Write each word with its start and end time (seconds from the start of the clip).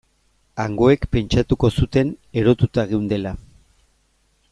Hangoek 0.61 1.03
pentsatuko 1.15 1.71
zuten 1.81 2.11
erotuta 2.43 2.87
geundela. 2.93 3.35